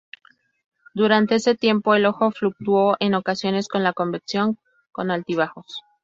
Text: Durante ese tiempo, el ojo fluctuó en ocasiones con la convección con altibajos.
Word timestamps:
Durante 0.95 1.35
ese 1.35 1.53
tiempo, 1.53 1.93
el 1.93 2.07
ojo 2.07 2.31
fluctuó 2.31 2.97
en 2.99 3.13
ocasiones 3.13 3.67
con 3.67 3.83
la 3.83 3.93
convección 3.93 4.57
con 4.91 5.11
altibajos. 5.11 5.83